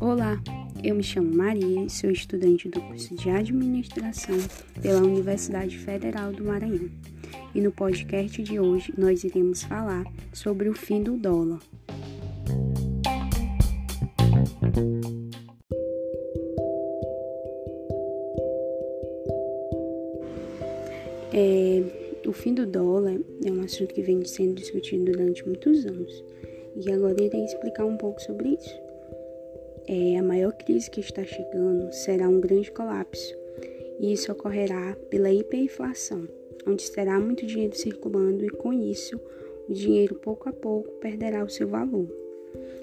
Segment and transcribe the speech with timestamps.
[0.00, 0.40] Olá,
[0.82, 4.36] eu me chamo Maria e sou estudante do curso de Administração
[4.82, 6.90] pela Universidade Federal do Maranhão.
[7.54, 11.60] E no podcast de hoje nós iremos falar sobre o fim do dólar.
[21.32, 21.63] É,
[22.34, 26.24] fim do dólar é um assunto que vem sendo discutido durante muitos anos
[26.76, 28.82] e agora irei explicar um pouco sobre isso.
[29.86, 33.36] É, a maior crise que está chegando será um grande colapso
[34.00, 36.26] e isso ocorrerá pela hiperinflação,
[36.66, 39.20] onde terá muito dinheiro circulando e com isso
[39.68, 42.08] o dinheiro pouco a pouco perderá o seu valor.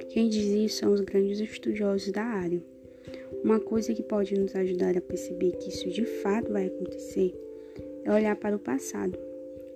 [0.09, 2.62] Quem diz isso são os grandes estudiosos da área.
[3.43, 7.34] Uma coisa que pode nos ajudar a perceber que isso de fato vai acontecer
[8.04, 9.18] é olhar para o passado,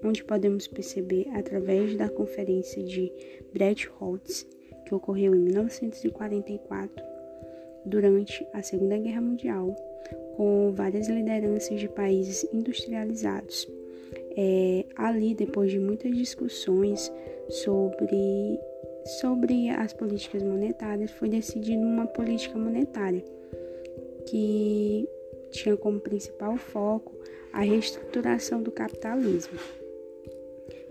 [0.06, 3.12] onde podemos perceber através da conferência de
[3.52, 4.48] Bretton Woods,
[4.86, 7.04] que ocorreu em 1944,
[7.86, 9.76] durante a Segunda Guerra Mundial,
[10.36, 13.68] com várias lideranças de países industrializados.
[14.38, 17.12] É, ali, depois de muitas discussões
[17.50, 18.60] sobre,
[19.20, 23.24] sobre as políticas monetárias, foi decidida uma política monetária
[24.26, 25.08] que
[25.52, 27.16] tinha como principal foco
[27.54, 29.58] a reestruturação do capitalismo,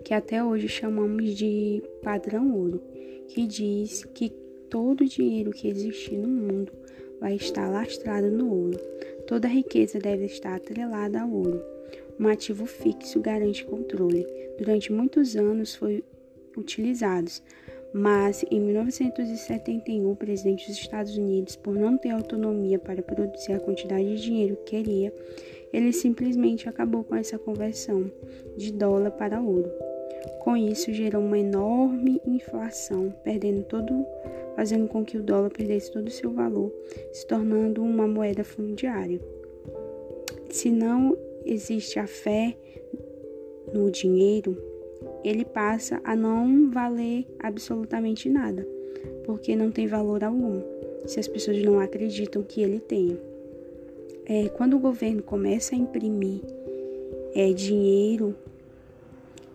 [0.04, 2.80] que até hoje chamamos de padrão ouro,
[3.28, 4.30] que diz que
[4.68, 6.72] todo o dinheiro que existir no mundo
[7.18, 8.78] vai estar lastrado no ouro.
[9.26, 11.62] Toda riqueza deve estar atrelada ao ouro.
[12.20, 14.26] Um ativo fixo garante controle.
[14.58, 16.04] Durante muitos anos foi
[16.56, 17.30] utilizado,
[17.92, 23.60] mas em 1971 o presidente dos Estados Unidos, por não ter autonomia para produzir a
[23.60, 25.12] quantidade de dinheiro que queria,
[25.72, 28.10] ele simplesmente acabou com essa conversão
[28.56, 29.93] de dólar para ouro.
[30.40, 34.06] Com isso, gerou uma enorme inflação, perdendo todo,
[34.56, 36.72] fazendo com que o dólar perdesse todo o seu valor,
[37.12, 39.20] se tornando uma moeda fundiária.
[40.50, 42.56] Se não existe a fé
[43.72, 44.56] no dinheiro,
[45.24, 48.66] ele passa a não valer absolutamente nada,
[49.24, 50.62] porque não tem valor algum,
[51.06, 53.18] se as pessoas não acreditam que ele tenha
[54.26, 56.40] é, quando o governo começa a imprimir
[57.34, 58.34] é, dinheiro,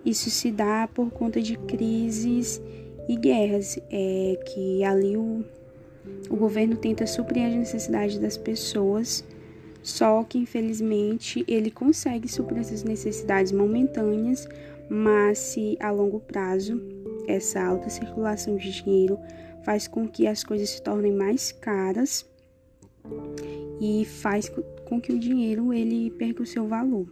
[0.05, 2.61] isso se dá por conta de crises
[3.07, 5.43] e guerras, é, que ali o,
[6.29, 9.23] o governo tenta suprir as necessidades das pessoas,
[9.81, 14.47] só que infelizmente ele consegue suprir essas necessidades momentâneas,
[14.89, 16.81] mas se a longo prazo
[17.27, 19.19] essa alta circulação de dinheiro
[19.63, 22.25] faz com que as coisas se tornem mais caras
[23.79, 24.51] e faz
[24.85, 27.07] com que o dinheiro ele perca o seu valor,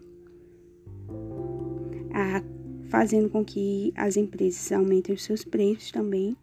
[2.13, 2.41] a,
[2.89, 6.35] fazendo com que as empresas aumentem os seus preços também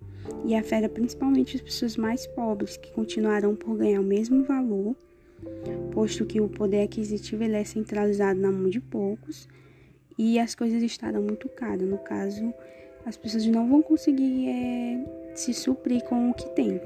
[0.45, 4.97] e afeta principalmente as pessoas mais pobres que continuarão por ganhar o mesmo valor,
[5.93, 9.49] posto que o poder aquisitivo ele é centralizado na mão de poucos
[10.19, 11.89] e as coisas estarão muito caras.
[11.89, 12.53] No caso,
[13.05, 16.81] as pessoas não vão conseguir é, se suprir com o que tem.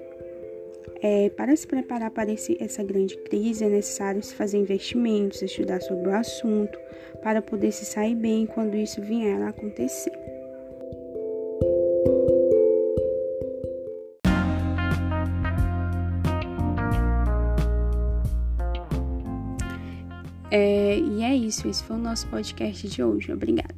[1.03, 5.81] É, para se preparar para esse, essa grande crise, é necessário se fazer investimentos, estudar
[5.81, 6.78] sobre o assunto,
[7.22, 10.12] para poder se sair bem quando isso vier a acontecer.
[20.50, 23.32] É, e é isso, esse foi o nosso podcast de hoje.
[23.32, 23.78] Obrigada.